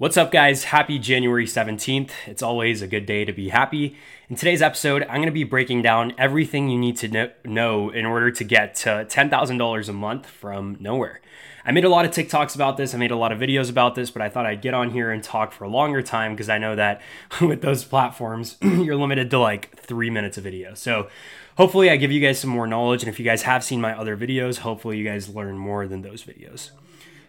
What's 0.00 0.16
up, 0.16 0.32
guys? 0.32 0.64
Happy 0.64 0.98
January 0.98 1.44
17th. 1.44 2.12
It's 2.26 2.42
always 2.42 2.80
a 2.80 2.86
good 2.86 3.04
day 3.04 3.26
to 3.26 3.34
be 3.34 3.50
happy. 3.50 3.98
In 4.30 4.36
today's 4.36 4.62
episode, 4.62 5.02
I'm 5.02 5.16
going 5.16 5.26
to 5.26 5.30
be 5.30 5.44
breaking 5.44 5.82
down 5.82 6.14
everything 6.16 6.70
you 6.70 6.78
need 6.78 6.96
to 6.96 7.32
know 7.44 7.90
in 7.90 8.06
order 8.06 8.30
to 8.30 8.42
get 8.42 8.74
to 8.76 9.04
$10,000 9.06 9.88
a 9.90 9.92
month 9.92 10.24
from 10.24 10.78
nowhere. 10.80 11.20
I 11.66 11.72
made 11.72 11.84
a 11.84 11.90
lot 11.90 12.06
of 12.06 12.12
TikToks 12.12 12.54
about 12.54 12.78
this, 12.78 12.94
I 12.94 12.96
made 12.96 13.10
a 13.10 13.16
lot 13.16 13.30
of 13.30 13.38
videos 13.38 13.68
about 13.68 13.94
this, 13.94 14.10
but 14.10 14.22
I 14.22 14.30
thought 14.30 14.46
I'd 14.46 14.62
get 14.62 14.72
on 14.72 14.88
here 14.88 15.10
and 15.10 15.22
talk 15.22 15.52
for 15.52 15.64
a 15.64 15.68
longer 15.68 16.00
time 16.00 16.32
because 16.32 16.48
I 16.48 16.56
know 16.56 16.74
that 16.76 17.02
with 17.42 17.60
those 17.60 17.84
platforms, 17.84 18.56
you're 18.62 18.96
limited 18.96 19.30
to 19.32 19.38
like 19.38 19.76
three 19.76 20.08
minutes 20.08 20.38
of 20.38 20.44
video. 20.44 20.72
So 20.72 21.10
hopefully, 21.58 21.90
I 21.90 21.96
give 21.96 22.10
you 22.10 22.22
guys 22.22 22.38
some 22.38 22.48
more 22.48 22.66
knowledge. 22.66 23.02
And 23.02 23.10
if 23.10 23.18
you 23.18 23.26
guys 23.26 23.42
have 23.42 23.62
seen 23.62 23.82
my 23.82 23.94
other 23.94 24.16
videos, 24.16 24.60
hopefully, 24.60 24.96
you 24.96 25.04
guys 25.04 25.28
learn 25.28 25.58
more 25.58 25.86
than 25.86 26.00
those 26.00 26.24
videos. 26.24 26.70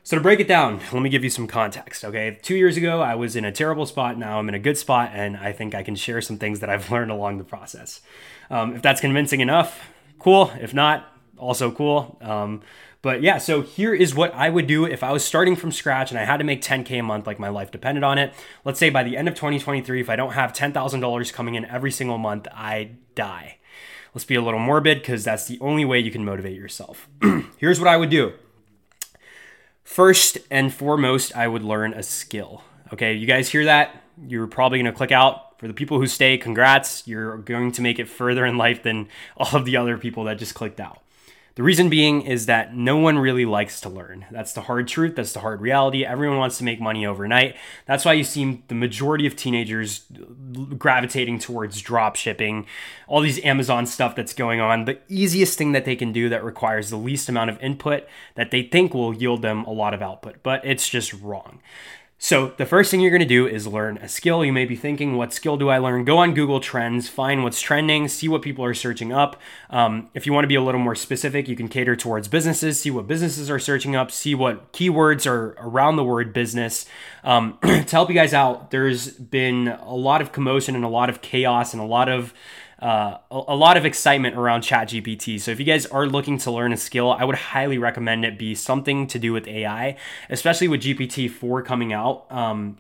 So, 0.04 0.18
to 0.18 0.24
break 0.24 0.40
it 0.40 0.48
down, 0.48 0.80
let 0.92 1.04
me 1.04 1.10
give 1.10 1.24
you 1.24 1.30
some 1.30 1.46
context. 1.46 2.04
Okay, 2.04 2.40
two 2.42 2.56
years 2.56 2.76
ago, 2.76 3.02
I 3.02 3.14
was 3.14 3.36
in 3.36 3.46
a 3.46 3.52
terrible 3.52 3.86
spot. 3.86 4.18
Now 4.18 4.40
I'm 4.40 4.50
in 4.50 4.56
a 4.56 4.60
good 4.60 4.78
spot, 4.78 5.12
and 5.14 5.38
I 5.38 5.52
think 5.52 5.76
I 5.76 5.84
can 5.84 5.96
share 5.96 6.22
some 6.22 6.38
things 6.38 6.60
that 6.62 6.70
I've 6.72 6.90
learned 6.92 7.12
along 7.12 7.38
the 7.38 7.44
process. 7.44 8.02
Um, 8.50 8.76
if 8.76 8.82
that's 8.82 9.00
convincing 9.00 9.42
enough, 9.42 9.90
cool. 10.18 10.52
If 10.60 10.74
not, 10.74 11.08
also 11.38 11.72
cool. 11.72 12.18
Um, 12.20 12.62
but 13.04 13.22
yeah, 13.22 13.38
so 13.38 13.62
here 13.62 13.94
is 13.94 14.14
what 14.14 14.34
I 14.36 14.50
would 14.50 14.68
do 14.68 14.86
if 14.86 15.04
I 15.04 15.12
was 15.12 15.24
starting 15.24 15.56
from 15.56 15.72
scratch 15.72 16.12
and 16.12 16.20
I 16.20 16.24
had 16.24 16.38
to 16.38 16.44
make 16.44 16.62
10K 16.62 17.00
a 17.00 17.04
month, 17.04 17.26
like 17.26 17.40
my 17.40 17.50
life 17.50 17.72
depended 17.72 18.04
on 18.04 18.18
it. 18.20 18.34
Let's 18.64 18.80
say 18.80 18.92
by 18.92 19.04
the 19.04 19.18
end 19.18 19.28
of 19.28 19.34
2023, 19.34 20.02
if 20.02 20.10
I 20.10 20.16
don't 20.16 20.34
have 20.34 20.54
$10,000 20.54 21.34
coming 21.34 21.56
in 21.56 21.66
every 21.66 21.92
single 21.92 22.20
month, 22.20 22.48
I 22.54 22.92
die. 23.16 23.58
Let's 24.14 24.26
be 24.26 24.36
a 24.36 24.42
little 24.42 24.60
morbid 24.60 25.00
because 25.00 25.24
that's 25.24 25.48
the 25.48 25.58
only 25.62 25.84
way 25.84 26.00
you 26.00 26.12
can 26.12 26.24
motivate 26.24 26.56
yourself. 26.56 27.08
Here's 27.58 27.80
what 27.80 27.88
I 27.88 27.98
would 27.98 28.10
do 28.12 28.34
First 29.84 30.38
and 30.50 30.74
foremost, 30.74 31.36
I 31.36 31.48
would 31.48 31.64
learn 31.64 31.94
a 31.94 32.04
skill. 32.04 32.64
Okay, 32.94 33.14
you 33.14 33.28
guys 33.28 33.50
hear 33.50 33.66
that? 33.66 34.04
You're 34.28 34.48
probably 34.48 34.80
gonna 34.80 34.94
click 34.94 35.12
out. 35.12 35.60
For 35.60 35.68
the 35.68 35.74
people 35.76 36.00
who 36.00 36.08
stay, 36.08 36.40
congrats. 36.40 37.08
You're 37.08 37.38
going 37.38 37.72
to 37.74 37.84
make 37.84 38.00
it 38.00 38.10
further 38.10 38.48
in 38.48 38.58
life 38.58 38.82
than 38.82 39.10
all 39.38 39.56
of 39.56 39.64
the 39.66 39.78
other 39.78 39.96
people 39.96 40.24
that 40.24 40.40
just 40.40 40.56
clicked 40.56 40.80
out. 40.80 41.04
The 41.56 41.64
reason 41.64 41.90
being 41.90 42.22
is 42.22 42.46
that 42.46 42.76
no 42.76 42.98
one 42.98 43.20
really 43.20 43.46
likes 43.46 43.82
to 43.82 43.90
learn. 43.90 44.26
That's 44.32 44.54
the 44.54 44.62
hard 44.62 44.88
truth. 44.88 45.16
That's 45.16 45.34
the 45.34 45.42
hard 45.42 45.60
reality. 45.60 46.06
Everyone 46.06 46.38
wants 46.38 46.58
to 46.60 46.64
make 46.64 46.80
money 46.80 47.06
overnight. 47.06 47.56
That's 47.86 48.06
why 48.06 48.14
you 48.14 48.24
see 48.24 48.64
the 48.70 48.76
majority 48.76 49.28
of 49.28 49.36
teenagers 49.36 50.06
gravitating 50.78 51.40
towards 51.40 51.82
drop 51.82 52.16
shipping, 52.16 52.68
all 53.08 53.20
these 53.20 53.44
Amazon 53.44 53.86
stuff 53.86 54.16
that's 54.16 54.34
going 54.34 54.62
on. 54.62 54.86
The 54.86 55.00
easiest 55.10 55.58
thing 55.58 55.74
that 55.74 55.84
they 55.84 55.96
can 55.98 56.14
do 56.14 56.30
that 56.30 56.44
requires 56.44 56.90
the 56.90 56.98
least 56.98 57.28
amount 57.28 57.50
of 57.50 57.62
input 57.62 58.08
that 58.36 58.52
they 58.52 58.64
think 58.64 58.94
will 58.94 59.14
yield 59.14 59.42
them 59.42 59.66
a 59.66 59.72
lot 59.72 59.94
of 59.94 60.02
output, 60.02 60.38
but 60.44 60.64
it's 60.64 60.88
just 60.88 61.14
wrong. 61.14 61.60
So, 62.24 62.54
the 62.58 62.68
first 62.68 62.92
thing 62.92 63.02
you're 63.02 63.10
going 63.10 63.22
to 63.22 63.26
do 63.26 63.48
is 63.48 63.66
learn 63.66 63.98
a 63.98 64.08
skill. 64.08 64.46
You 64.46 64.54
may 64.54 64.66
be 64.66 64.76
thinking, 64.76 65.18
what 65.18 65.34
skill 65.34 65.58
do 65.58 65.70
I 65.70 65.80
learn? 65.80 66.06
Go 66.06 66.20
on 66.20 66.36
Google 66.36 66.60
Trends, 66.60 67.10
find 67.10 67.44
what's 67.44 67.60
trending, 67.60 68.08
see 68.08 68.28
what 68.28 68.44
people 68.44 68.64
are 68.64 68.76
searching 68.76 69.12
up. 69.12 69.42
Um, 69.72 70.12
if 70.14 70.28
you 70.28 70.32
want 70.32 70.44
to 70.44 70.48
be 70.48 70.54
a 70.54 70.62
little 70.62 70.80
more 70.80 70.94
specific, 70.94 71.48
you 71.48 71.56
can 71.56 71.68
cater 71.68 71.96
towards 71.96 72.28
businesses, 72.28 72.80
see 72.80 72.92
what 72.92 73.08
businesses 73.08 73.50
are 73.50 73.58
searching 73.58 73.96
up, 73.96 74.12
see 74.12 74.36
what 74.36 74.72
keywords 74.72 75.26
are 75.26 75.56
around 75.58 75.96
the 75.96 76.04
word 76.04 76.32
business. 76.32 76.86
Um, 77.24 77.58
to 77.64 77.90
help 77.90 78.08
you 78.10 78.16
guys 78.16 78.36
out, 78.36 78.70
there's 78.70 79.10
been 79.10 79.70
a 79.70 79.96
lot 79.96 80.22
of 80.22 80.32
commotion 80.32 80.76
and 80.76 80.86
a 80.86 80.90
lot 80.90 81.10
of 81.10 81.24
chaos 81.24 81.74
and 81.74 81.82
a 81.82 81.86
lot 81.86 82.08
of 82.08 82.36
uh, 82.82 83.18
a, 83.30 83.42
a, 83.50 83.56
lot 83.56 83.78
of 83.78 83.86
excitement 83.86 84.36
around 84.36 84.62
ChatGPT. 84.62 85.40
So 85.40 85.52
if 85.52 85.60
you 85.60 85.66
guys 85.66 85.86
are 85.86 86.08
looking 86.08 86.40
to 86.40 86.52
learn 86.52 86.74
a 86.74 86.78
skill, 86.78 87.12
I 87.12 87.24
would 87.24 87.36
highly 87.36 87.78
recommend 87.78 88.26
it 88.26 88.40
be 88.40 88.56
something 88.56 89.06
to 89.08 89.20
do 89.20 89.34
with 89.34 89.48
AI, 89.48 89.96
especially 90.30 90.68
with 90.68 90.82
GPT-4 90.82 91.64
coming 91.64 91.94
out. 91.94 92.26
Um, 92.32 92.78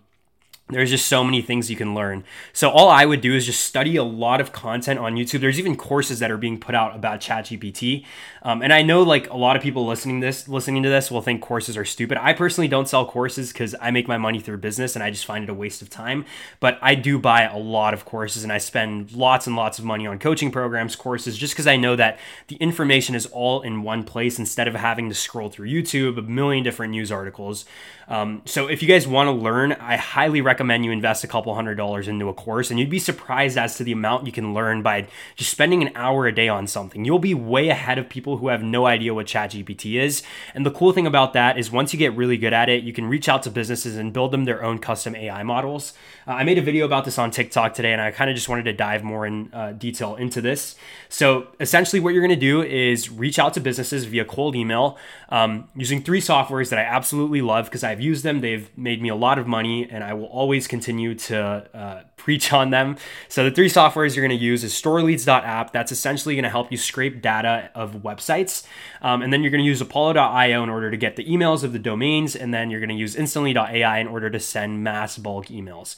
there's 0.71 0.89
just 0.89 1.07
so 1.07 1.23
many 1.23 1.41
things 1.41 1.69
you 1.69 1.75
can 1.75 1.93
learn. 1.93 2.23
So 2.53 2.69
all 2.69 2.89
I 2.89 3.05
would 3.05 3.21
do 3.21 3.33
is 3.35 3.45
just 3.45 3.63
study 3.63 3.95
a 3.95 4.03
lot 4.03 4.41
of 4.41 4.51
content 4.51 4.99
on 4.99 5.15
YouTube. 5.15 5.41
There's 5.41 5.59
even 5.59 5.75
courses 5.75 6.19
that 6.19 6.31
are 6.31 6.37
being 6.37 6.59
put 6.59 6.75
out 6.75 6.95
about 6.95 7.19
ChatGPT. 7.19 8.05
Um, 8.43 8.61
and 8.61 8.73
I 8.73 8.81
know 8.81 9.03
like 9.03 9.29
a 9.29 9.37
lot 9.37 9.55
of 9.55 9.61
people 9.61 9.85
listening 9.85 10.19
this 10.19 10.47
listening 10.47 10.83
to 10.83 10.89
this 10.89 11.11
will 11.11 11.21
think 11.21 11.41
courses 11.41 11.77
are 11.77 11.85
stupid. 11.85 12.17
I 12.17 12.33
personally 12.33 12.67
don't 12.67 12.87
sell 12.87 13.05
courses 13.05 13.51
because 13.51 13.75
I 13.79 13.91
make 13.91 14.07
my 14.07 14.17
money 14.17 14.39
through 14.39 14.57
business 14.57 14.95
and 14.95 15.03
I 15.03 15.11
just 15.11 15.25
find 15.25 15.43
it 15.43 15.49
a 15.49 15.53
waste 15.53 15.81
of 15.81 15.89
time. 15.89 16.25
But 16.59 16.79
I 16.81 16.95
do 16.95 17.19
buy 17.19 17.43
a 17.43 17.57
lot 17.57 17.93
of 17.93 18.05
courses 18.05 18.43
and 18.43 18.51
I 18.51 18.57
spend 18.57 19.11
lots 19.13 19.47
and 19.47 19.55
lots 19.55 19.77
of 19.77 19.85
money 19.85 20.07
on 20.07 20.19
coaching 20.19 20.51
programs, 20.51 20.95
courses, 20.95 21.37
just 21.37 21.53
because 21.53 21.67
I 21.67 21.75
know 21.75 21.95
that 21.95 22.19
the 22.47 22.55
information 22.55 23.15
is 23.15 23.25
all 23.27 23.61
in 23.61 23.83
one 23.83 24.03
place 24.03 24.39
instead 24.39 24.67
of 24.67 24.75
having 24.75 25.09
to 25.09 25.15
scroll 25.15 25.49
through 25.49 25.67
YouTube, 25.67 26.17
a 26.17 26.21
million 26.21 26.63
different 26.63 26.91
news 26.91 27.11
articles. 27.11 27.65
Um, 28.07 28.41
so 28.45 28.67
if 28.67 28.81
you 28.81 28.87
guys 28.87 29.07
want 29.07 29.27
to 29.27 29.31
learn, 29.31 29.71
I 29.73 29.95
highly 29.95 30.41
recommend 30.41 30.60
you 30.69 30.91
invest 30.91 31.23
a 31.23 31.27
couple 31.27 31.53
hundred 31.55 31.75
dollars 31.75 32.07
into 32.07 32.29
a 32.29 32.33
course, 32.33 32.69
and 32.69 32.79
you'd 32.79 32.89
be 32.89 32.99
surprised 32.99 33.57
as 33.57 33.75
to 33.75 33.83
the 33.83 33.91
amount 33.91 34.25
you 34.25 34.31
can 34.31 34.53
learn 34.53 34.81
by 34.81 35.07
just 35.35 35.51
spending 35.51 35.81
an 35.81 35.91
hour 35.95 36.27
a 36.27 36.33
day 36.33 36.47
on 36.47 36.67
something. 36.67 37.05
You'll 37.05 37.19
be 37.19 37.33
way 37.33 37.69
ahead 37.69 37.97
of 37.97 38.09
people 38.09 38.37
who 38.37 38.47
have 38.49 38.63
no 38.63 38.85
idea 38.85 39.13
what 39.13 39.25
ChatGPT 39.25 40.01
is. 40.01 40.23
And 40.53 40.65
the 40.65 40.71
cool 40.71 40.93
thing 40.93 41.07
about 41.07 41.33
that 41.33 41.57
is 41.57 41.71
once 41.71 41.93
you 41.93 41.99
get 41.99 42.15
really 42.15 42.37
good 42.37 42.53
at 42.53 42.69
it, 42.69 42.83
you 42.83 42.93
can 42.93 43.05
reach 43.05 43.29
out 43.29 43.43
to 43.43 43.51
businesses 43.51 43.97
and 43.97 44.13
build 44.13 44.31
them 44.31 44.45
their 44.45 44.63
own 44.63 44.79
custom 44.79 45.15
AI 45.15 45.43
models. 45.43 45.93
Uh, 46.27 46.31
I 46.31 46.43
made 46.43 46.57
a 46.57 46.61
video 46.61 46.85
about 46.85 47.05
this 47.05 47.17
on 47.17 47.31
TikTok 47.31 47.73
today, 47.73 47.93
and 47.93 48.01
I 48.01 48.11
kind 48.11 48.29
of 48.29 48.35
just 48.35 48.49
wanted 48.49 48.63
to 48.63 48.73
dive 48.73 49.03
more 49.03 49.25
in 49.25 49.49
uh, 49.53 49.71
detail 49.71 50.15
into 50.15 50.41
this. 50.41 50.75
So 51.09 51.47
essentially, 51.59 51.99
what 51.99 52.13
you're 52.13 52.21
going 52.21 52.37
to 52.37 52.45
do 52.45 52.61
is 52.61 53.09
reach 53.09 53.39
out 53.39 53.53
to 53.55 53.59
businesses 53.59 54.05
via 54.05 54.25
cold 54.25 54.55
email 54.55 54.97
um, 55.29 55.69
using 55.75 56.03
three 56.03 56.21
softwares 56.21 56.69
that 56.69 56.79
I 56.79 56.83
absolutely 56.83 57.41
love 57.41 57.65
because 57.65 57.83
I've 57.83 58.01
used 58.01 58.23
them. 58.23 58.41
They've 58.41 58.69
made 58.77 59.01
me 59.01 59.09
a 59.09 59.15
lot 59.15 59.39
of 59.39 59.47
money, 59.47 59.89
and 59.89 60.03
I 60.03 60.13
will 60.13 60.25
always 60.25 60.50
continue 60.59 61.15
to 61.15 61.67
uh, 61.73 62.03
preach 62.17 62.53
on 62.53 62.69
them. 62.69 62.97
So 63.27 63.43
the 63.43 63.51
three 63.51 63.69
softwares 63.69 64.15
you're 64.15 64.25
going 64.25 64.37
to 64.37 64.43
use 64.43 64.63
is 64.63 64.73
StoreLeads.app. 64.73 65.71
That's 65.71 65.91
essentially 65.91 66.35
going 66.35 66.43
to 66.43 66.49
help 66.49 66.71
you 66.71 66.77
scrape 66.77 67.21
data 67.21 67.71
of 67.73 67.95
websites, 68.03 68.65
um, 69.01 69.21
and 69.21 69.31
then 69.31 69.41
you're 69.41 69.51
going 69.51 69.63
to 69.63 69.67
use 69.67 69.81
Apollo.io 69.81 70.63
in 70.63 70.69
order 70.69 70.91
to 70.91 70.97
get 70.97 71.15
the 71.15 71.25
emails 71.25 71.63
of 71.63 71.73
the 71.73 71.79
domains, 71.79 72.35
and 72.35 72.53
then 72.53 72.69
you're 72.69 72.79
going 72.79 72.89
to 72.89 72.95
use 72.95 73.15
Instantly.ai 73.15 73.99
in 73.99 74.07
order 74.07 74.29
to 74.29 74.39
send 74.39 74.83
mass 74.83 75.17
bulk 75.17 75.47
emails. 75.47 75.95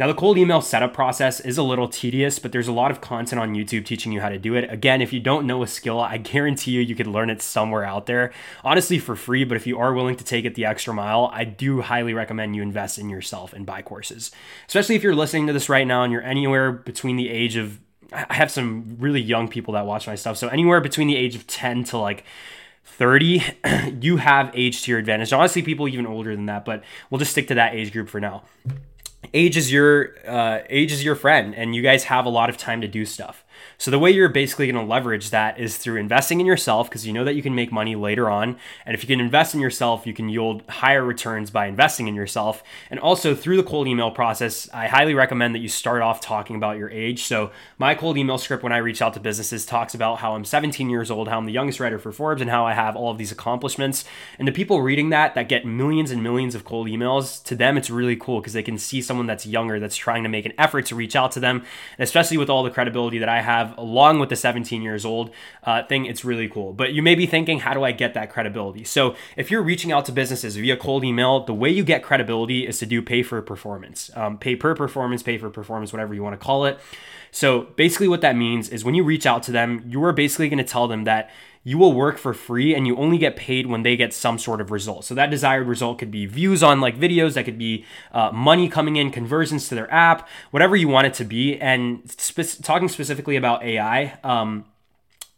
Now, 0.00 0.06
the 0.06 0.14
cold 0.14 0.38
email 0.38 0.62
setup 0.62 0.94
process 0.94 1.40
is 1.40 1.58
a 1.58 1.62
little 1.62 1.86
tedious, 1.86 2.38
but 2.38 2.52
there's 2.52 2.68
a 2.68 2.72
lot 2.72 2.90
of 2.90 3.02
content 3.02 3.38
on 3.38 3.54
YouTube 3.54 3.84
teaching 3.84 4.12
you 4.12 4.22
how 4.22 4.30
to 4.30 4.38
do 4.38 4.54
it. 4.54 4.64
Again, 4.72 5.02
if 5.02 5.12
you 5.12 5.20
don't 5.20 5.46
know 5.46 5.62
a 5.62 5.66
skill, 5.66 6.00
I 6.00 6.16
guarantee 6.16 6.70
you 6.70 6.80
you 6.80 6.94
could 6.94 7.06
learn 7.06 7.28
it 7.28 7.42
somewhere 7.42 7.84
out 7.84 8.06
there, 8.06 8.32
honestly 8.64 8.98
for 8.98 9.14
free. 9.14 9.44
But 9.44 9.58
if 9.58 9.66
you 9.66 9.78
are 9.78 9.92
willing 9.92 10.16
to 10.16 10.24
take 10.24 10.46
it 10.46 10.54
the 10.54 10.64
extra 10.64 10.94
mile, 10.94 11.28
I 11.34 11.44
do 11.44 11.82
highly 11.82 12.14
recommend 12.14 12.56
you 12.56 12.62
invest 12.62 12.98
in 12.98 13.10
yourself 13.10 13.52
and 13.52 13.66
buy 13.66 13.82
courses, 13.82 14.30
especially 14.66 14.94
if 14.94 15.02
you're 15.02 15.14
listening 15.14 15.46
to 15.48 15.52
this 15.52 15.68
right 15.68 15.86
now 15.86 16.02
and 16.02 16.10
you're 16.10 16.22
anywhere 16.22 16.72
between 16.72 17.16
the 17.16 17.28
age 17.28 17.56
of 17.56 17.78
I 18.10 18.32
have 18.32 18.50
some 18.50 18.96
really 19.00 19.20
young 19.20 19.48
people 19.48 19.74
that 19.74 19.84
watch 19.84 20.06
my 20.06 20.14
stuff. 20.14 20.38
So 20.38 20.48
anywhere 20.48 20.80
between 20.80 21.08
the 21.08 21.16
age 21.16 21.36
of 21.36 21.46
10 21.46 21.84
to 21.84 21.98
like 21.98 22.24
30, 22.84 23.42
you 24.00 24.16
have 24.16 24.50
age 24.54 24.82
to 24.84 24.92
your 24.92 24.98
advantage. 24.98 25.34
Honestly, 25.34 25.60
people 25.60 25.86
even 25.88 26.06
older 26.06 26.34
than 26.34 26.46
that, 26.46 26.64
but 26.64 26.82
we'll 27.10 27.18
just 27.18 27.32
stick 27.32 27.48
to 27.48 27.54
that 27.56 27.74
age 27.74 27.92
group 27.92 28.08
for 28.08 28.18
now 28.18 28.44
age 29.34 29.56
is 29.56 29.70
your 29.72 30.14
uh, 30.26 30.60
age 30.68 30.92
is 30.92 31.04
your 31.04 31.14
friend 31.14 31.54
and 31.54 31.74
you 31.74 31.82
guys 31.82 32.04
have 32.04 32.24
a 32.24 32.28
lot 32.28 32.48
of 32.50 32.56
time 32.56 32.80
to 32.80 32.88
do 32.88 33.04
stuff 33.04 33.44
so 33.78 33.90
the 33.90 33.98
way 33.98 34.10
you're 34.10 34.28
basically 34.28 34.70
going 34.70 34.84
to 34.84 34.90
leverage 34.90 35.30
that 35.30 35.58
is 35.58 35.76
through 35.76 35.96
investing 35.96 36.40
in 36.40 36.46
yourself 36.46 36.88
because 36.88 37.06
you 37.06 37.12
know 37.12 37.24
that 37.24 37.34
you 37.34 37.42
can 37.42 37.54
make 37.54 37.72
money 37.72 37.96
later 37.96 38.28
on. 38.28 38.56
And 38.84 38.94
if 38.94 39.02
you 39.02 39.06
can 39.06 39.20
invest 39.20 39.54
in 39.54 39.60
yourself, 39.60 40.06
you 40.06 40.12
can 40.12 40.28
yield 40.28 40.62
higher 40.68 41.04
returns 41.04 41.50
by 41.50 41.66
investing 41.66 42.08
in 42.08 42.14
yourself. 42.14 42.62
And 42.90 43.00
also 43.00 43.34
through 43.34 43.56
the 43.56 43.62
cold 43.62 43.88
email 43.88 44.10
process, 44.10 44.68
I 44.72 44.86
highly 44.86 45.14
recommend 45.14 45.54
that 45.54 45.60
you 45.60 45.68
start 45.68 46.02
off 46.02 46.20
talking 46.20 46.56
about 46.56 46.78
your 46.78 46.90
age. 46.90 47.24
So 47.24 47.52
my 47.78 47.94
cold 47.94 48.18
email 48.18 48.38
script 48.38 48.62
when 48.62 48.72
I 48.72 48.78
reach 48.78 49.02
out 49.02 49.14
to 49.14 49.20
businesses 49.20 49.66
talks 49.66 49.94
about 49.94 50.18
how 50.18 50.34
I'm 50.34 50.44
17 50.44 50.90
years 50.90 51.10
old, 51.10 51.28
how 51.28 51.38
I'm 51.38 51.46
the 51.46 51.52
youngest 51.52 51.80
writer 51.80 51.98
for 51.98 52.12
Forbes, 52.12 52.42
and 52.42 52.50
how 52.50 52.66
I 52.66 52.74
have 52.74 52.96
all 52.96 53.10
of 53.10 53.18
these 53.18 53.32
accomplishments. 53.32 54.04
And 54.38 54.46
the 54.46 54.52
people 54.52 54.82
reading 54.82 55.10
that 55.10 55.34
that 55.34 55.48
get 55.48 55.64
millions 55.64 56.10
and 56.10 56.22
millions 56.22 56.54
of 56.54 56.64
cold 56.64 56.86
emails, 56.86 57.42
to 57.44 57.56
them 57.56 57.76
it's 57.76 57.90
really 57.90 58.16
cool 58.16 58.40
because 58.40 58.52
they 58.52 58.62
can 58.62 58.78
see 58.78 59.02
someone 59.02 59.26
that's 59.26 59.46
younger 59.46 59.80
that's 59.80 59.96
trying 59.96 60.22
to 60.22 60.28
make 60.28 60.46
an 60.46 60.52
effort 60.58 60.86
to 60.86 60.94
reach 60.94 61.16
out 61.16 61.32
to 61.32 61.40
them, 61.40 61.64
and 61.98 62.04
especially 62.04 62.36
with 62.36 62.50
all 62.50 62.62
the 62.62 62.70
credibility 62.70 63.18
that 63.18 63.28
I 63.28 63.40
have 63.40 63.49
along 63.76 64.18
with 64.18 64.28
the 64.28 64.36
17 64.36 64.82
years 64.82 65.04
old 65.04 65.30
uh, 65.64 65.82
thing. 65.84 66.06
It's 66.06 66.24
really 66.24 66.48
cool. 66.48 66.72
But 66.72 66.92
you 66.92 67.02
may 67.02 67.14
be 67.14 67.26
thinking, 67.26 67.60
how 67.60 67.74
do 67.74 67.84
I 67.84 67.92
get 67.92 68.14
that 68.14 68.30
credibility? 68.30 68.84
So 68.84 69.14
if 69.36 69.50
you're 69.50 69.62
reaching 69.62 69.92
out 69.92 70.04
to 70.06 70.12
businesses 70.12 70.56
via 70.56 70.76
cold 70.76 71.04
email, 71.04 71.44
the 71.44 71.54
way 71.54 71.70
you 71.70 71.84
get 71.84 72.02
credibility 72.02 72.66
is 72.66 72.78
to 72.78 72.86
do 72.86 73.02
pay 73.02 73.22
for 73.22 73.40
performance, 73.42 74.10
um, 74.14 74.38
pay 74.38 74.56
per 74.56 74.74
performance, 74.74 75.22
pay 75.22 75.38
for 75.38 75.50
performance, 75.50 75.92
whatever 75.92 76.14
you 76.14 76.22
want 76.22 76.38
to 76.38 76.44
call 76.44 76.64
it. 76.64 76.78
So 77.32 77.62
basically, 77.76 78.08
what 78.08 78.22
that 78.22 78.36
means 78.36 78.68
is 78.68 78.84
when 78.84 78.94
you 78.94 79.04
reach 79.04 79.26
out 79.26 79.42
to 79.44 79.52
them, 79.52 79.84
you 79.86 80.02
are 80.04 80.12
basically 80.12 80.48
going 80.48 80.58
to 80.58 80.64
tell 80.64 80.88
them 80.88 81.04
that 81.04 81.30
you 81.62 81.76
will 81.76 81.92
work 81.92 82.16
for 82.16 82.32
free 82.32 82.74
and 82.74 82.86
you 82.86 82.96
only 82.96 83.18
get 83.18 83.36
paid 83.36 83.66
when 83.66 83.82
they 83.82 83.96
get 83.96 84.14
some 84.14 84.38
sort 84.38 84.60
of 84.60 84.70
result. 84.70 85.04
So 85.04 85.14
that 85.14 85.30
desired 85.30 85.66
result 85.66 85.98
could 85.98 86.10
be 86.10 86.24
views 86.26 86.62
on 86.62 86.80
like 86.80 86.98
videos, 86.98 87.34
that 87.34 87.44
could 87.44 87.58
be 87.58 87.84
uh, 88.12 88.30
money 88.32 88.68
coming 88.68 88.96
in, 88.96 89.10
conversions 89.10 89.68
to 89.68 89.74
their 89.74 89.92
app, 89.92 90.28
whatever 90.50 90.74
you 90.74 90.88
want 90.88 91.06
it 91.06 91.14
to 91.14 91.24
be. 91.24 91.58
And 91.60 92.10
spe- 92.10 92.62
talking 92.62 92.88
specifically 92.88 93.36
about 93.36 93.62
AI, 93.62 94.18
um, 94.24 94.64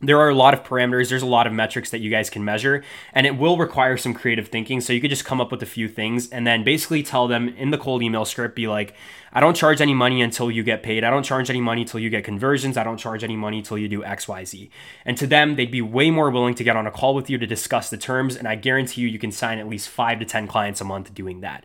there 0.02 0.18
are 0.18 0.28
a 0.28 0.34
lot 0.34 0.52
of 0.52 0.64
parameters. 0.64 1.08
There's 1.08 1.22
a 1.22 1.26
lot 1.26 1.46
of 1.46 1.52
metrics 1.52 1.90
that 1.90 2.00
you 2.00 2.10
guys 2.10 2.28
can 2.28 2.44
measure 2.44 2.82
and 3.12 3.26
it 3.26 3.38
will 3.38 3.56
require 3.56 3.96
some 3.96 4.12
creative 4.12 4.48
thinking. 4.48 4.80
So 4.80 4.92
you 4.92 5.00
could 5.00 5.10
just 5.10 5.24
come 5.24 5.40
up 5.40 5.52
with 5.52 5.62
a 5.62 5.66
few 5.66 5.88
things 5.88 6.28
and 6.28 6.46
then 6.46 6.64
basically 6.64 7.02
tell 7.02 7.28
them 7.28 7.48
in 7.50 7.70
the 7.70 7.78
cold 7.78 8.02
email 8.02 8.24
script 8.24 8.56
be 8.56 8.66
like 8.66 8.94
i 9.32 9.40
don't 9.40 9.56
charge 9.56 9.80
any 9.80 9.94
money 9.94 10.20
until 10.20 10.50
you 10.50 10.62
get 10.62 10.82
paid. 10.82 11.04
I 11.04 11.10
don't 11.10 11.22
charge 11.22 11.48
any 11.48 11.60
money 11.60 11.82
until 11.82 12.00
you 12.00 12.10
get 12.10 12.24
conversions. 12.24 12.76
I 12.76 12.84
don't 12.84 12.98
charge 12.98 13.22
any 13.22 13.36
money 13.36 13.58
until 13.58 13.78
you 13.78 13.88
do 13.88 14.02
xyz 14.02 14.68
and 15.04 15.16
to 15.16 15.26
them 15.26 15.56
they'd 15.56 15.70
be 15.70 15.82
way 15.82 16.10
more 16.10 16.30
willing 16.30 16.54
to 16.56 16.64
get 16.64 16.76
on 16.76 16.86
a 16.86 16.90
call 16.90 17.14
with 17.14 17.30
you 17.30 17.38
to 17.38 17.46
discuss 17.46 17.90
the 17.90 17.96
terms 17.96 18.36
and 18.36 18.48
i 18.48 18.54
guarantee 18.54 19.02
you 19.02 19.08
you 19.08 19.18
can 19.18 19.32
sign 19.32 19.58
at 19.58 19.68
least 19.68 19.88
5 19.88 20.18
to 20.20 20.24
10 20.24 20.46
clients 20.46 20.80
a 20.80 20.84
month 20.84 21.14
doing 21.14 21.40
that 21.40 21.64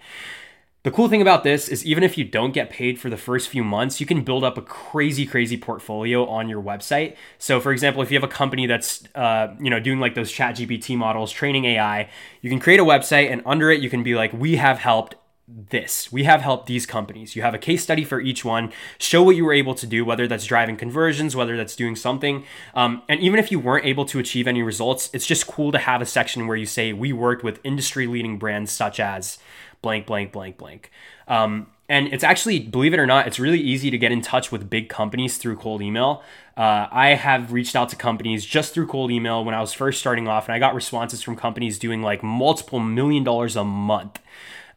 the 0.87 0.91
cool 0.91 1.09
thing 1.09 1.21
about 1.21 1.43
this 1.43 1.67
is 1.67 1.85
even 1.85 2.01
if 2.01 2.17
you 2.17 2.23
don't 2.23 2.53
get 2.53 2.69
paid 2.69 2.97
for 2.97 3.09
the 3.09 3.17
first 3.17 3.49
few 3.49 3.61
months, 3.61 3.99
you 3.99 4.05
can 4.05 4.21
build 4.21 4.45
up 4.45 4.57
a 4.57 4.61
crazy, 4.61 5.25
crazy 5.25 5.57
portfolio 5.57 6.25
on 6.25 6.47
your 6.47 6.63
website. 6.63 7.17
So, 7.37 7.59
for 7.59 7.73
example, 7.73 8.01
if 8.01 8.09
you 8.09 8.15
have 8.15 8.23
a 8.23 8.31
company 8.33 8.67
that's 8.67 9.03
uh, 9.13 9.53
you 9.59 9.69
know 9.69 9.81
doing 9.81 9.99
like 9.99 10.15
those 10.15 10.31
Chat 10.31 10.55
GPT 10.55 10.97
models, 10.97 11.29
training 11.29 11.65
AI, 11.65 12.09
you 12.41 12.49
can 12.49 12.61
create 12.61 12.79
a 12.79 12.85
website, 12.85 13.29
and 13.29 13.41
under 13.45 13.69
it 13.69 13.81
you 13.81 13.89
can 13.89 14.01
be 14.01 14.15
like, 14.15 14.31
we 14.31 14.55
have 14.55 14.79
helped 14.79 15.15
this. 15.45 16.09
We 16.09 16.23
have 16.23 16.41
helped 16.41 16.67
these 16.67 16.85
companies. 16.85 17.35
You 17.35 17.41
have 17.41 17.53
a 17.53 17.57
case 17.57 17.83
study 17.83 18.05
for 18.05 18.21
each 18.21 18.45
one. 18.45 18.71
Show 18.97 19.23
what 19.23 19.35
you 19.35 19.43
were 19.43 19.53
able 19.53 19.75
to 19.75 19.87
do, 19.87 20.05
whether 20.05 20.25
that's 20.25 20.45
driving 20.45 20.77
conversions, 20.77 21.35
whether 21.35 21.57
that's 21.57 21.75
doing 21.75 21.97
something. 21.97 22.45
Um, 22.75 23.01
and 23.09 23.19
even 23.19 23.39
if 23.39 23.51
you 23.51 23.59
weren't 23.59 23.85
able 23.85 24.05
to 24.05 24.19
achieve 24.19 24.47
any 24.47 24.61
results, 24.61 25.09
it's 25.11 25.25
just 25.25 25.47
cool 25.47 25.73
to 25.73 25.79
have 25.79 26.01
a 26.01 26.05
section 26.05 26.47
where 26.47 26.57
you 26.57 26.65
say, 26.65 26.93
We 26.93 27.11
worked 27.11 27.43
with 27.43 27.59
industry 27.63 28.07
leading 28.07 28.37
brands 28.37 28.71
such 28.71 28.99
as 29.01 29.37
blank, 29.81 30.05
blank, 30.05 30.31
blank, 30.31 30.57
blank. 30.57 30.91
Um, 31.27 31.67
and 31.89 32.07
it's 32.13 32.23
actually, 32.23 32.59
believe 32.59 32.93
it 32.93 32.99
or 32.99 33.05
not, 33.05 33.27
it's 33.27 33.39
really 33.39 33.59
easy 33.59 33.89
to 33.89 33.97
get 33.97 34.11
in 34.11 34.21
touch 34.21 34.51
with 34.51 34.69
big 34.69 34.89
companies 34.89 35.37
through 35.37 35.57
cold 35.57 35.81
email. 35.81 36.21
Uh, 36.57 36.87
I 36.91 37.09
have 37.09 37.53
reached 37.53 37.75
out 37.75 37.89
to 37.89 37.95
companies 37.95 38.45
just 38.45 38.73
through 38.73 38.87
cold 38.87 39.09
email 39.11 39.45
when 39.45 39.55
I 39.55 39.61
was 39.61 39.71
first 39.71 39.99
starting 39.99 40.27
off, 40.27 40.47
and 40.47 40.55
I 40.55 40.59
got 40.59 40.75
responses 40.75 41.21
from 41.21 41.37
companies 41.37 41.79
doing 41.79 42.01
like 42.01 42.23
multiple 42.23 42.79
million 42.79 43.23
dollars 43.23 43.55
a 43.55 43.63
month. 43.63 44.19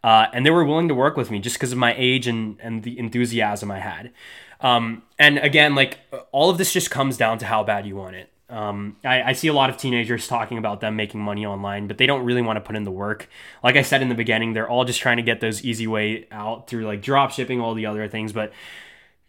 Uh, 0.04 0.26
and 0.32 0.46
they 0.46 0.50
were 0.50 0.64
willing 0.64 0.88
to 0.88 0.94
work 0.94 1.16
with 1.16 1.30
me 1.30 1.40
just 1.40 1.56
because 1.56 1.72
of 1.72 1.78
my 1.78 1.94
age 1.96 2.26
and, 2.26 2.58
and 2.60 2.84
the 2.84 2.98
enthusiasm 2.98 3.70
I 3.70 3.80
had. 3.80 4.12
Um, 4.60 5.02
and 5.18 5.38
again, 5.38 5.74
like 5.74 5.98
all 6.32 6.48
of 6.48 6.58
this 6.58 6.72
just 6.72 6.90
comes 6.90 7.16
down 7.16 7.38
to 7.38 7.46
how 7.46 7.64
bad 7.64 7.86
you 7.86 7.96
want 7.96 8.16
it. 8.16 8.30
Um, 8.50 8.96
I, 9.04 9.22
I, 9.22 9.32
see 9.32 9.46
a 9.46 9.52
lot 9.52 9.70
of 9.70 9.76
teenagers 9.76 10.26
talking 10.26 10.58
about 10.58 10.80
them 10.80 10.96
making 10.96 11.20
money 11.20 11.46
online, 11.46 11.86
but 11.86 11.98
they 11.98 12.06
don't 12.06 12.24
really 12.24 12.42
want 12.42 12.56
to 12.56 12.60
put 12.60 12.74
in 12.74 12.82
the 12.82 12.90
work. 12.90 13.28
Like 13.62 13.76
I 13.76 13.82
said 13.82 14.02
in 14.02 14.08
the 14.08 14.14
beginning, 14.16 14.54
they're 14.54 14.68
all 14.68 14.84
just 14.84 14.98
trying 14.98 15.18
to 15.18 15.22
get 15.22 15.40
those 15.40 15.64
easy 15.64 15.86
way 15.86 16.26
out 16.32 16.66
through 16.66 16.84
like 16.84 17.00
drop 17.00 17.30
shipping, 17.30 17.60
all 17.60 17.74
the 17.74 17.86
other 17.86 18.08
things. 18.08 18.32
But 18.32 18.52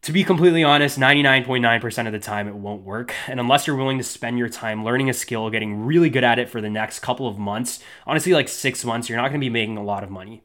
to 0.01 0.11
be 0.11 0.23
completely 0.23 0.63
honest, 0.63 0.99
99.9% 0.99 2.07
of 2.07 2.13
the 2.13 2.19
time 2.19 2.47
it 2.47 2.55
won't 2.55 2.81
work. 2.81 3.13
And 3.27 3.39
unless 3.39 3.67
you're 3.67 3.75
willing 3.75 3.99
to 3.99 4.03
spend 4.03 4.39
your 4.39 4.49
time 4.49 4.83
learning 4.83 5.09
a 5.09 5.13
skill, 5.13 5.51
getting 5.51 5.85
really 5.85 6.09
good 6.09 6.23
at 6.23 6.39
it 6.39 6.49
for 6.49 6.59
the 6.59 6.69
next 6.69 6.99
couple 6.99 7.27
of 7.27 7.37
months, 7.37 7.79
honestly, 8.07 8.33
like 8.33 8.49
six 8.49 8.83
months, 8.83 9.07
you're 9.07 9.19
not 9.19 9.29
going 9.29 9.39
to 9.39 9.45
be 9.45 9.51
making 9.51 9.77
a 9.77 9.83
lot 9.83 10.03
of 10.03 10.09
money. 10.09 10.41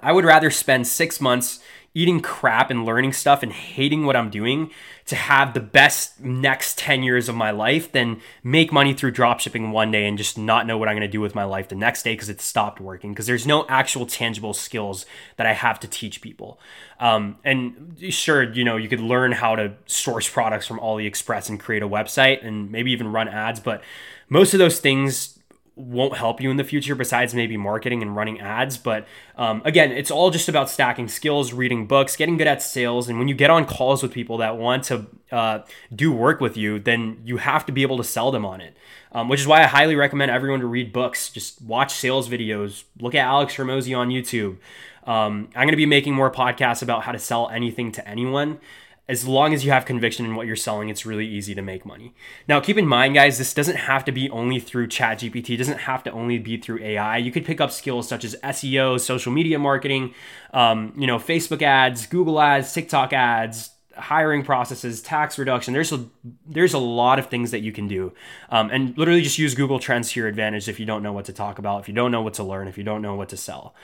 I 0.00 0.10
would 0.10 0.24
rather 0.24 0.50
spend 0.50 0.88
six 0.88 1.20
months 1.20 1.60
eating 1.94 2.20
crap 2.20 2.70
and 2.70 2.84
learning 2.84 3.12
stuff 3.12 3.42
and 3.42 3.52
hating 3.52 4.04
what 4.04 4.16
I'm 4.16 4.28
doing 4.28 4.70
to 5.06 5.14
have 5.14 5.54
the 5.54 5.60
best 5.60 6.20
next 6.20 6.76
10 6.78 7.04
years 7.04 7.28
of 7.28 7.36
my 7.36 7.52
life 7.52 7.92
than 7.92 8.20
make 8.42 8.72
money 8.72 8.92
through 8.92 9.12
dropshipping 9.12 9.70
one 9.70 9.92
day 9.92 10.06
and 10.06 10.18
just 10.18 10.36
not 10.36 10.66
know 10.66 10.76
what 10.76 10.88
I'm 10.88 10.94
going 10.94 11.08
to 11.08 11.12
do 11.12 11.20
with 11.20 11.34
my 11.34 11.44
life 11.44 11.68
the 11.68 11.76
next 11.76 12.02
day 12.02 12.14
because 12.14 12.28
it 12.28 12.40
stopped 12.40 12.80
working 12.80 13.12
because 13.12 13.26
there's 13.26 13.46
no 13.46 13.64
actual 13.68 14.06
tangible 14.06 14.54
skills 14.54 15.06
that 15.36 15.46
I 15.46 15.52
have 15.52 15.78
to 15.80 15.88
teach 15.88 16.20
people. 16.20 16.58
Um, 16.98 17.36
and 17.44 17.96
sure, 18.10 18.42
you 18.42 18.64
know, 18.64 18.76
you 18.76 18.88
could 18.88 19.00
learn 19.00 19.30
how 19.30 19.54
to 19.54 19.74
source 19.86 20.28
products 20.28 20.66
from 20.66 20.80
AliExpress 20.80 21.48
and 21.48 21.60
create 21.60 21.82
a 21.82 21.88
website 21.88 22.44
and 22.44 22.72
maybe 22.72 22.90
even 22.90 23.12
run 23.12 23.28
ads, 23.28 23.60
but 23.60 23.82
most 24.28 24.52
of 24.52 24.58
those 24.58 24.80
things 24.80 25.33
won't 25.76 26.16
help 26.16 26.40
you 26.40 26.50
in 26.50 26.56
the 26.56 26.64
future 26.64 26.94
besides 26.94 27.34
maybe 27.34 27.56
marketing 27.56 28.02
and 28.02 28.14
running 28.14 28.40
ads. 28.40 28.78
But 28.78 29.06
um, 29.36 29.62
again, 29.64 29.90
it's 29.90 30.10
all 30.10 30.30
just 30.30 30.48
about 30.48 30.70
stacking 30.70 31.08
skills, 31.08 31.52
reading 31.52 31.86
books, 31.86 32.16
getting 32.16 32.36
good 32.36 32.46
at 32.46 32.62
sales. 32.62 33.08
And 33.08 33.18
when 33.18 33.28
you 33.28 33.34
get 33.34 33.50
on 33.50 33.66
calls 33.66 34.02
with 34.02 34.12
people 34.12 34.38
that 34.38 34.56
want 34.56 34.84
to 34.84 35.06
uh, 35.32 35.60
do 35.94 36.12
work 36.12 36.40
with 36.40 36.56
you, 36.56 36.78
then 36.78 37.20
you 37.24 37.38
have 37.38 37.66
to 37.66 37.72
be 37.72 37.82
able 37.82 37.96
to 37.96 38.04
sell 38.04 38.30
them 38.30 38.46
on 38.46 38.60
it. 38.60 38.76
Um, 39.12 39.28
which 39.28 39.40
is 39.40 39.46
why 39.46 39.62
I 39.62 39.66
highly 39.66 39.94
recommend 39.94 40.32
everyone 40.32 40.58
to 40.58 40.66
read 40.66 40.92
books. 40.92 41.28
Just 41.30 41.62
watch 41.62 41.92
sales 41.92 42.28
videos, 42.28 42.82
look 42.98 43.14
at 43.14 43.24
Alex 43.24 43.54
Hormozi 43.54 43.96
on 43.96 44.08
YouTube. 44.08 44.58
Um, 45.06 45.50
I'm 45.54 45.66
going 45.66 45.70
to 45.70 45.76
be 45.76 45.86
making 45.86 46.14
more 46.14 46.32
podcasts 46.32 46.82
about 46.82 47.04
how 47.04 47.12
to 47.12 47.18
sell 47.18 47.48
anything 47.48 47.92
to 47.92 48.08
anyone 48.08 48.58
as 49.06 49.26
long 49.26 49.52
as 49.52 49.64
you 49.64 49.70
have 49.70 49.84
conviction 49.84 50.24
in 50.24 50.34
what 50.34 50.46
you're 50.46 50.56
selling, 50.56 50.88
it's 50.88 51.04
really 51.04 51.26
easy 51.26 51.54
to 51.54 51.60
make 51.60 51.84
money. 51.84 52.14
Now, 52.48 52.60
keep 52.60 52.78
in 52.78 52.86
mind, 52.86 53.14
guys, 53.14 53.36
this 53.36 53.52
doesn't 53.52 53.76
have 53.76 54.04
to 54.06 54.12
be 54.12 54.30
only 54.30 54.58
through 54.58 54.86
ChatGPT. 54.86 55.50
It 55.50 55.56
doesn't 55.58 55.80
have 55.80 56.02
to 56.04 56.10
only 56.10 56.38
be 56.38 56.56
through 56.56 56.82
AI. 56.82 57.18
You 57.18 57.30
could 57.30 57.44
pick 57.44 57.60
up 57.60 57.70
skills 57.70 58.08
such 58.08 58.24
as 58.24 58.34
SEO, 58.42 58.98
social 58.98 59.30
media 59.30 59.58
marketing, 59.58 60.14
um, 60.54 60.94
you 60.96 61.06
know, 61.06 61.18
Facebook 61.18 61.60
ads, 61.60 62.06
Google 62.06 62.40
ads, 62.40 62.72
TikTok 62.72 63.12
ads, 63.12 63.70
hiring 63.96 64.42
processes, 64.42 65.02
tax 65.02 65.38
reduction. 65.38 65.74
There's 65.74 65.92
a 65.92 66.06
there's 66.46 66.74
a 66.74 66.78
lot 66.78 67.18
of 67.18 67.26
things 67.26 67.50
that 67.50 67.60
you 67.60 67.72
can 67.72 67.86
do, 67.86 68.12
um, 68.50 68.70
and 68.70 68.96
literally 68.96 69.22
just 69.22 69.38
use 69.38 69.54
Google 69.54 69.78
Trends 69.78 70.12
to 70.12 70.20
your 70.20 70.28
advantage 70.28 70.68
if 70.68 70.80
you 70.80 70.86
don't 70.86 71.02
know 71.02 71.12
what 71.12 71.26
to 71.26 71.32
talk 71.32 71.58
about, 71.58 71.80
if 71.80 71.88
you 71.88 71.94
don't 71.94 72.10
know 72.10 72.22
what 72.22 72.34
to 72.34 72.42
learn, 72.42 72.68
if 72.68 72.78
you 72.78 72.84
don't 72.84 73.02
know 73.02 73.14
what 73.14 73.28
to 73.28 73.36
sell. 73.36 73.74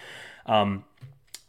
Um, 0.46 0.84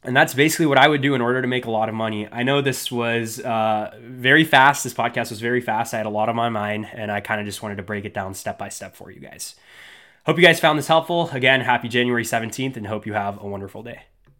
and 0.03 0.15
that's 0.15 0.33
basically 0.33 0.65
what 0.65 0.77
I 0.77 0.88
would 0.88 1.01
do 1.01 1.13
in 1.13 1.21
order 1.21 1.42
to 1.42 1.48
make 1.48 1.65
a 1.65 1.71
lot 1.71 1.89
of 1.89 1.95
money. 1.95 2.27
I 2.31 2.44
know 2.44 2.62
this 2.62 2.92
was 2.92 3.39
uh, 3.39 3.95
very 4.01 4.44
fast. 4.44 4.83
This 4.83 4.94
podcast 4.94 5.30
was 5.30 5.39
very 5.39 5.62
fast. 5.62 5.94
I 5.94 5.98
had 5.98 6.06
a 6.07 6.09
lot 6.09 6.27
on 6.27 6.36
my 6.36 6.50
mind, 6.50 6.88
and 6.94 7.12
I 7.12 7.21
kind 7.21 7.39
of 7.39 7.45
just 7.45 7.62
wanted 7.62 7.75
to 7.75 7.83
break 7.83 8.06
it 8.06 8.13
down 8.13 8.33
step 8.33 8.57
by 8.57 8.69
step 8.69 8.95
for 8.95 9.12
you 9.12 9.19
guys. 9.19 9.56
Hope 10.25 10.38
you 10.38 10.44
guys 10.44 10.59
found 10.59 10.80
this 10.80 10.88
helpful. 10.88 11.30
Again, 11.31 11.62
happy 11.62 11.88
January 11.88 12.24
17th, 12.24 12.77
and 12.77 12.88
hope 12.88 13.06
you 13.06 13.13
have 13.13 13.42
a 13.42 13.48
wonderful 13.48 13.83
day. 13.83 14.01